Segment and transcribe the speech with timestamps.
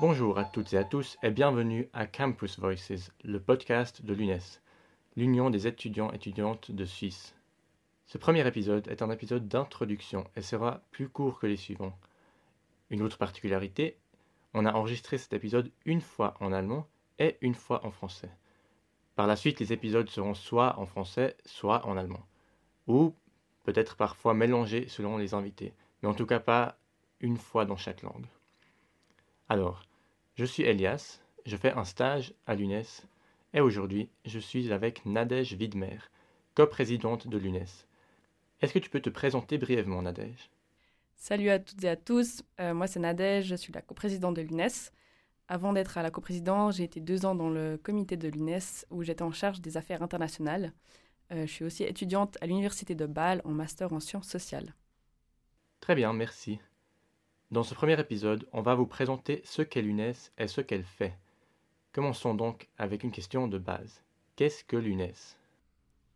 [0.00, 4.62] Bonjour à toutes et à tous et bienvenue à Campus Voices, le podcast de l'UNES,
[5.14, 7.34] l'Union des étudiants étudiantes de Suisse.
[8.06, 11.98] Ce premier épisode est un épisode d'introduction et sera plus court que les suivants.
[12.88, 13.98] Une autre particularité,
[14.54, 16.86] on a enregistré cet épisode une fois en allemand
[17.18, 18.30] et une fois en français.
[19.16, 22.24] Par la suite, les épisodes seront soit en français, soit en allemand.
[22.86, 23.14] Ou
[23.64, 26.78] peut-être parfois mélangés selon les invités, mais en tout cas pas
[27.20, 28.28] une fois dans chaque langue.
[29.50, 29.82] Alors,
[30.34, 33.04] je suis Elias, je fais un stage à l'UNES
[33.52, 35.98] et aujourd'hui je suis avec Nadège Widmer,
[36.54, 37.86] coprésidente de l'UNES.
[38.60, 40.50] Est-ce que tu peux te présenter brièvement, Nadège?
[41.16, 44.42] Salut à toutes et à tous, euh, moi c'est Nadège, je suis la coprésidente de
[44.42, 44.92] l'UNES.
[45.48, 49.02] Avant d'être à la coprésidence, j'ai été deux ans dans le comité de l'UNES où
[49.02, 50.72] j'étais en charge des affaires internationales.
[51.32, 54.74] Euh, je suis aussi étudiante à l'université de Bâle en master en sciences sociales.
[55.80, 56.60] Très bien, merci.
[57.50, 61.18] Dans ce premier épisode, on va vous présenter ce qu'est l'UNES et ce qu'elle fait.
[61.92, 64.04] Commençons donc avec une question de base.
[64.36, 65.36] Qu'est-ce que l'UNES?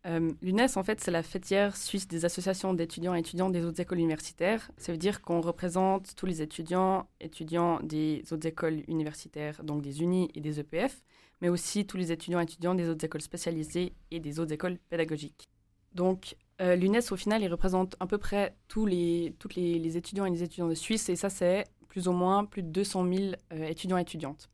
[0.05, 3.81] Euh, L'UNES, en fait, c'est la fêtière suisse des associations d'étudiants et étudiantes des autres
[3.81, 4.71] écoles universitaires.
[4.77, 10.01] Ça veut dire qu'on représente tous les étudiants, étudiants des autres écoles universitaires, donc des
[10.01, 11.03] UNI et des EPF,
[11.41, 14.77] mais aussi tous les étudiants et étudiants des autres écoles spécialisées et des autres écoles
[14.89, 15.49] pédagogiques.
[15.93, 20.25] Donc, euh, l'UNES, au final, il représente à peu près tous les, toutes les, étudiants
[20.25, 23.33] et les étudiants de Suisse, et ça, c'est plus ou moins plus de 200 000
[23.53, 24.49] euh, étudiants et étudiantes.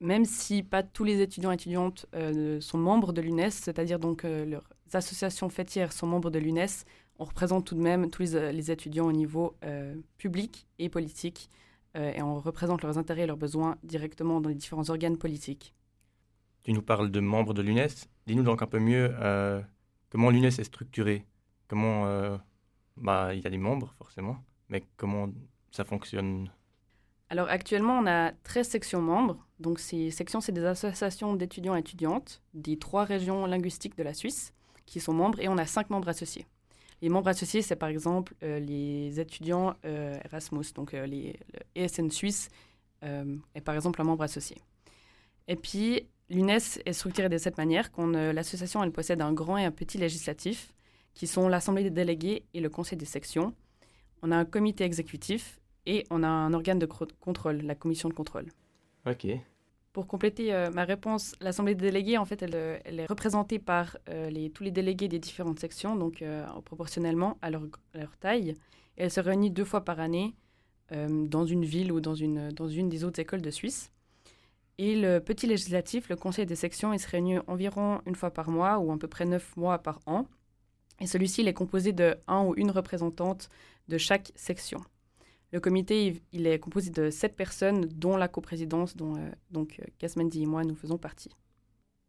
[0.00, 4.24] Même si pas tous les étudiants et étudiantes euh, sont membres de l'UNES, c'est-à-dire donc
[4.24, 6.84] leurs associations fêtières sont membres de l'UNES,
[7.18, 9.56] on représente tout de même tous les, les étudiants au niveau
[10.18, 11.48] public et politique,
[11.94, 15.74] et on représente leurs intérêts et leurs besoins directement dans les différents organes politiques.
[16.64, 17.86] Tu nous parles de membres de l'UNES.
[18.26, 19.14] Dis-nous donc un peu mieux
[20.14, 21.26] comment l'UNES est structurée,
[21.66, 22.38] comment euh,
[22.96, 24.36] bah, il y a des membres forcément,
[24.68, 25.28] mais comment
[25.72, 26.52] ça fonctionne
[27.30, 29.44] Alors actuellement, on a 13 sections membres.
[29.58, 34.14] Donc ces sections, c'est des associations d'étudiants et étudiantes des trois régions linguistiques de la
[34.14, 34.54] Suisse
[34.86, 36.46] qui sont membres et on a cinq membres associés.
[37.02, 42.08] Les membres associés, c'est par exemple euh, les étudiants euh, Erasmus, donc les, le ESN
[42.12, 42.50] Suisse
[43.02, 44.56] est par exemple un membre associé.
[45.46, 49.64] Et puis, L'UNES est structurée de cette manière qu'on l'association elle possède un grand et
[49.64, 50.72] un petit législatif
[51.12, 53.54] qui sont l'assemblée des délégués et le conseil des sections.
[54.22, 58.14] On a un comité exécutif et on a un organe de contrôle, la commission de
[58.14, 58.46] contrôle.
[59.06, 59.26] Ok.
[59.92, 64.28] Pour compléter euh, ma réponse, l'assemblée des délégués en fait elle, est représentée par euh,
[64.28, 67.62] les, tous les délégués des différentes sections donc euh, proportionnellement à leur,
[67.94, 68.50] leur, taille
[68.96, 70.34] et elle se réunit deux fois par année
[70.90, 73.90] dans une ville ou dans une, dans une des autres écoles de Suisse.
[74.78, 78.50] Et le petit législatif, le conseil des sections, il se réunit environ une fois par
[78.50, 80.26] mois ou à peu près neuf mois par an.
[81.00, 83.48] Et celui-ci, il est composé de un ou une représentante
[83.88, 84.80] de chaque section.
[85.52, 90.42] Le comité, il est composé de sept personnes, dont la coprésidence, dont euh, donc Kasmendi
[90.42, 91.30] et moi, nous faisons partie.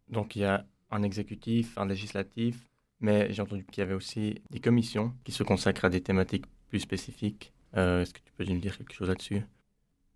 [0.09, 4.41] Donc il y a un exécutif, un législatif, mais j'ai entendu qu'il y avait aussi
[4.49, 7.53] des commissions qui se consacrent à des thématiques plus spécifiques.
[7.75, 9.43] Euh, est-ce que tu peux nous dire quelque chose là-dessus?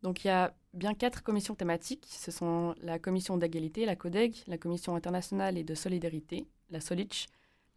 [0.02, 2.08] Donc il y a bien quatre commissions thématiques.
[2.10, 7.28] Ce sont la commission d'égalité, la CODEG, la commission internationale et de solidarité, la SOLICH,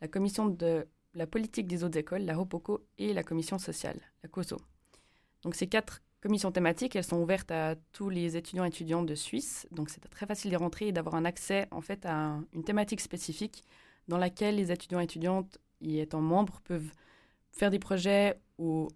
[0.01, 4.29] la commission de la politique des autres écoles, la HOPOCO, et la commission sociale, la
[4.29, 4.57] COSO.
[5.43, 9.15] Donc ces quatre commissions thématiques, elles sont ouvertes à tous les étudiants et étudiantes de
[9.15, 9.67] Suisse.
[9.73, 13.01] Donc c'est très facile d'y rentrer et d'avoir un accès en fait à une thématique
[13.01, 13.65] spécifique
[14.09, 16.93] dans laquelle les étudiants et étudiantes y étant membres peuvent
[17.51, 18.89] faire des projets ou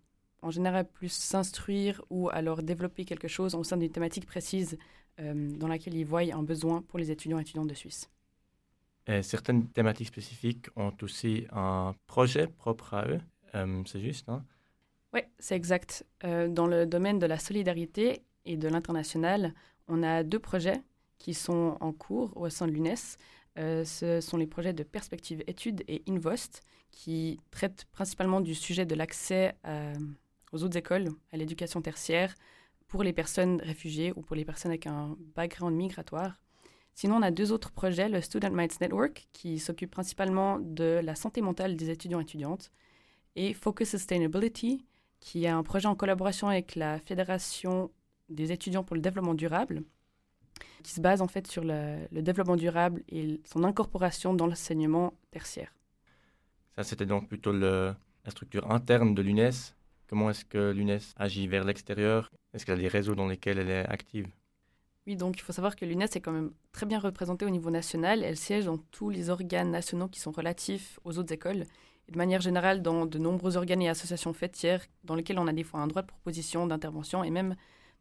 [0.42, 4.78] en général plus s'instruire ou alors développer quelque chose au sein d'une thématique précise
[5.20, 8.10] euh, dans laquelle ils voient un besoin pour les étudiants et étudiantes de Suisse.
[9.06, 13.20] Et certaines thématiques spécifiques ont aussi un projet propre à eux,
[13.54, 14.42] euh, c'est juste, non
[15.14, 16.04] Oui, c'est exact.
[16.24, 19.54] Euh, dans le domaine de la solidarité et de l'international,
[19.88, 20.82] on a deux projets
[21.18, 23.16] qui sont en cours au sein de l'UNES.
[23.56, 28.94] ce sont les projets de Perspective Études et Invost, qui traitent principalement du sujet de
[28.94, 29.92] l'accès à
[30.56, 32.34] aux autres écoles, à l'éducation tertiaire,
[32.88, 36.40] pour les personnes réfugiées ou pour les personnes avec un background migratoire.
[36.94, 41.14] Sinon, on a deux autres projets, le Student Minds Network, qui s'occupe principalement de la
[41.14, 42.72] santé mentale des étudiants et étudiantes,
[43.34, 44.86] et Focus Sustainability,
[45.20, 47.90] qui est un projet en collaboration avec la Fédération
[48.30, 49.82] des étudiants pour le développement durable,
[50.82, 55.74] qui se base en fait sur le, développement durable et son incorporation dans l'enseignement tertiaire.
[56.76, 57.96] Ça, c'était donc plutôt la
[58.28, 59.75] structure interne de l'UNES
[60.08, 62.30] Comment est-ce que l'UNES agit vers l'extérieur?
[62.52, 64.28] Est-ce qu'elle a des réseaux dans lesquels elle est active?
[65.06, 67.70] Oui, donc il faut savoir que l'UNES est quand même très bien représentée au niveau
[67.70, 68.22] national.
[68.24, 71.64] Elle siège dans tous les organes nationaux qui sont relatifs aux autres écoles.
[72.08, 75.52] Et de manière générale, dans de nombreux organes et associations fêtières dans lesquels on a
[75.52, 77.56] des fois un droit de proposition, d'intervention et même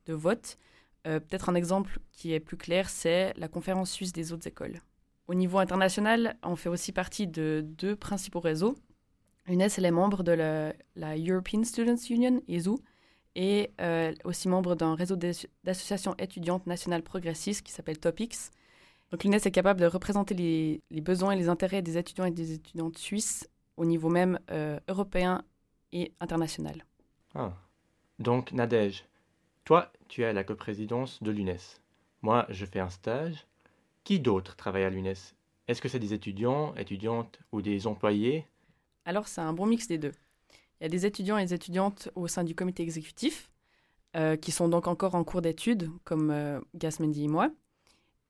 [0.05, 0.57] de vote.
[1.07, 4.81] Euh, peut-être un exemple qui est plus clair, c'est la conférence suisse des autres écoles.
[5.27, 8.75] Au niveau international, on fait aussi partie de deux principaux réseaux.
[9.47, 12.77] L'UNES est membre de la, European Students Union, ESU,
[13.36, 18.51] et euh, aussi membre d'un réseau d'associations étudiantes nationales progressistes qui s'appelle TOPIX.
[19.12, 20.33] Donc l'UNES est capable de représenter
[20.89, 23.47] les, besoins et les intérêts des étudiants et des étudiantes suisses
[23.77, 25.44] au niveau même euh, européen
[25.91, 26.86] et international.
[27.36, 27.53] Ah.
[28.19, 29.06] Donc Nadège,
[29.65, 31.81] toi, tu es à la coprésidence de l'UNES.
[32.21, 33.45] Moi, je fais un stage.
[34.03, 35.33] Qui d'autre travaille à l'UNES?
[35.68, 38.48] Est-ce que c'est des étudiants, étudiantes ou des employés?
[39.05, 40.11] Alors, c'est un bon mix des deux.
[40.79, 43.49] Il y a des étudiants et des étudiantes au sein du comité exécutif,
[44.15, 47.51] euh, qui sont donc encore en cours d'études, comme euh, Gasmendi et moi.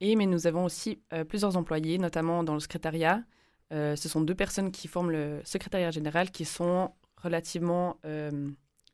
[0.01, 3.23] Et, mais nous avons aussi euh, plusieurs employés, notamment dans le secrétariat.
[3.71, 7.97] ce sont deux personnes qui forment le secrétariat général, qui sont relativement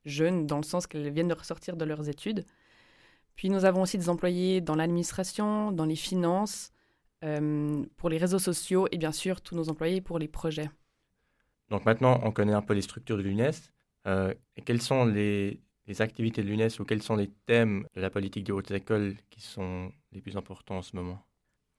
[0.05, 2.45] jeunes, dans le sens qu'elles viennent de ressortir de leurs études.
[3.35, 6.71] Puis nous avons aussi des employés dans l'administration, dans les finances,
[7.23, 10.69] euh, pour les réseaux sociaux et bien sûr tous nos employés pour les projets.
[11.71, 13.51] Donc maintenant, on connaît un peu les structures de l'UNES.
[14.05, 14.33] Euh,
[14.65, 15.61] quelles sont les,
[15.99, 19.41] activités de l'UNES ou quels sont les thèmes de la politique des hautes écoles qui
[19.41, 21.19] sont les plus importants en ce moment?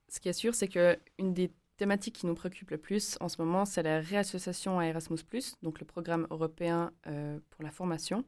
[0.09, 3.41] Ce qui est sûr, c'est qu'une des thématique qui nous préoccupe le plus en ce
[3.41, 5.19] moment, c'est la réassociation à Erasmus,
[5.63, 8.23] donc le programme européen euh, pour la formation.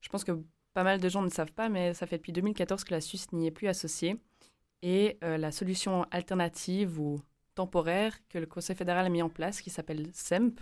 [0.00, 0.32] Je pense que
[0.74, 3.32] pas mal de gens ne savent pas, mais ça fait depuis 2014 que la Suisse
[3.32, 4.20] n'y est plus associée.
[4.82, 7.20] Et euh, la solution alternative ou
[7.60, 10.60] temporaire que le Conseil fédéral a mis en place, qui s'appelle SEMP,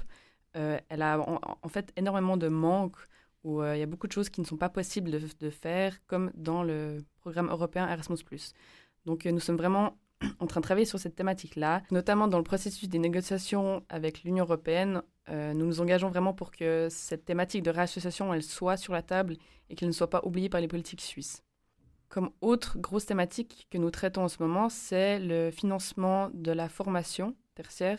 [0.56, 3.02] euh, elle a en, fait énormément de manques
[3.44, 6.30] où il y a beaucoup de choses qui ne sont pas possibles de, faire, comme
[6.34, 8.18] dans le programme européen Erasmus.
[9.06, 9.96] Donc nous sommes vraiment
[10.40, 14.44] en train de travailler sur cette thématique-là, notamment dans le processus des négociations avec l'Union
[14.44, 15.02] européenne.
[15.28, 19.02] Euh, nous nous engageons vraiment pour que cette thématique de réassociation, elle soit sur la
[19.02, 19.36] table
[19.70, 21.42] et qu'elle ne soit pas oubliée par les politiques suisses.
[22.08, 26.68] Comme autre grosse thématique que nous traitons en ce moment, c'est le financement de la
[26.68, 27.98] formation tertiaire.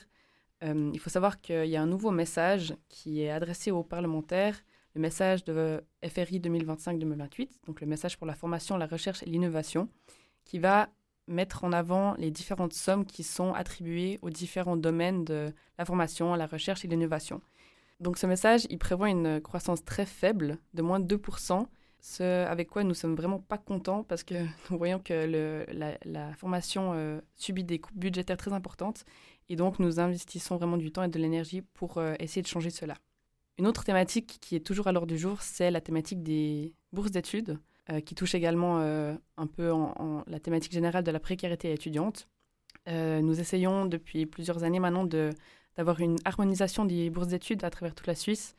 [0.64, 4.60] Euh, il faut savoir qu'il y a un nouveau message qui est adressé aux parlementaires,
[4.96, 9.90] le message de FRI 2025-2028, donc le message pour la formation, la recherche et l'innovation,
[10.44, 10.90] qui va
[11.28, 16.34] mettre en avant les différentes sommes qui sont attribuées aux différents domaines de la formation,
[16.34, 17.42] la recherche et l'innovation.
[18.00, 21.68] Donc ce message, il prévoit une croissance très faible, de moins de 2%,
[22.02, 24.36] ce avec quoi nous sommes vraiment pas contents parce que
[24.70, 25.66] nous voyons que
[26.06, 29.06] la, formation euh, subit des coupes budgétaires très importantes
[29.50, 32.70] et donc nous investissons vraiment du temps et de l'énergie pour euh, essayer de changer
[32.70, 32.96] cela.
[33.58, 37.12] Une autre thématique qui est toujours à l'ordre du jour, c'est la thématique des bourses
[37.12, 37.60] d'études.
[37.92, 39.74] Euh, qui touche également un peu
[40.28, 42.28] la thématique générale de la précarité étudiante.
[42.86, 48.06] Nous essayons depuis plusieurs années maintenant d'avoir une harmonisation des bourses d'études à travers toute
[48.06, 48.56] la Suisse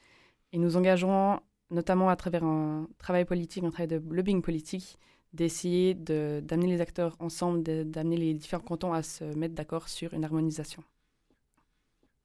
[0.53, 4.99] et nous engageons notamment à travers un travail politique, un travail de lobbying politique,
[5.32, 10.25] d'essayer d'amener les acteurs ensemble, d'amener les différents cantons à se mettre d'accord sur une
[10.25, 10.82] harmonisation.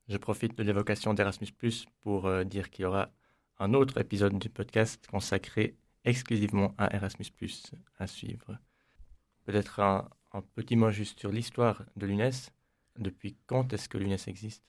[0.08, 1.48] Je profite de l'évocation d'Erasmus⁇
[2.02, 3.12] pour dire qu'il y aura
[3.60, 7.26] un autre épisode du podcast consacré exclusivement à Erasmus⁇
[7.98, 8.58] à suivre.
[9.46, 10.10] Peut-être un,
[10.56, 12.52] petit mot juste sur l'histoire de l'UNES.
[12.98, 14.64] Depuis quand est-ce que l'UNES existe?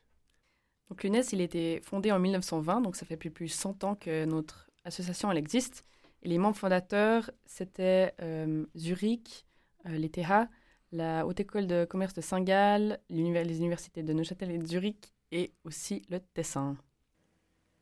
[0.88, 4.25] Donc l'UNES, il a fondé en 1920, donc ça fait plus de 100 ans que
[4.25, 5.85] notre association existe.
[6.23, 9.47] Et les membres fondateurs, c'était euh, Zurich,
[9.87, 10.49] euh, l'ETH,
[10.93, 15.52] la Haute École de Commerce de Saint-Gall, les universités de Neuchâtel et de Zurich, et
[15.64, 16.76] aussi le Tessin.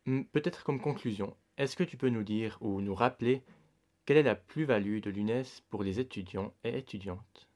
[0.06, 3.42] Hmm, peut-être comme conclusion, est-ce que tu peux nous dire ou nous rappeler
[4.06, 7.48] quelle est la plus-value de l'UNES pour les étudiants et étudiantes?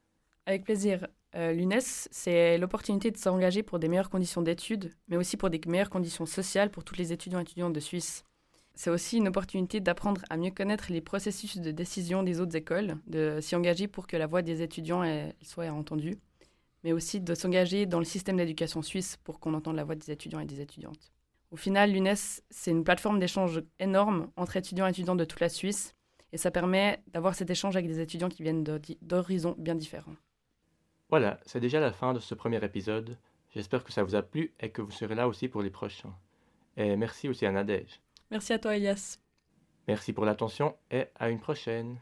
[0.49, 1.07] Avec plaisir.
[1.35, 5.61] Euh, L'UNES, c'est l'opportunité de s'engager pour des meilleures conditions d'études, mais aussi pour des
[5.67, 8.23] meilleures conditions sociales pour tous les étudiants et étudiantes de Suisse.
[8.73, 12.95] C'est aussi une opportunité d'apprendre à mieux connaître les processus de décision des autres écoles,
[13.05, 15.03] de s'y engager pour que la voix des étudiants
[15.43, 16.17] soit entendue,
[16.83, 20.09] mais aussi de s'engager dans le système d'éducation suisse pour qu'on entende la voix des
[20.09, 21.11] étudiants et des étudiantes.
[21.51, 25.49] Au final, l'UNES, c'est une plateforme d'échange énorme entre étudiants et étudiantes de toute la
[25.49, 25.93] Suisse.
[26.31, 30.15] Et ça permet d'avoir cet échange avec des étudiants qui viennent d'horizons bien différents.
[31.09, 33.17] Voilà, c'est déjà la fin de ce premier épisode.
[33.55, 36.13] J'espère que ça vous a plu et que vous serez là aussi pour les prochains.
[36.77, 37.99] Et merci aussi à Nadège.
[38.29, 39.17] Merci à toi, Elias.
[39.87, 41.99] Merci pour l'attention et à une prochaine.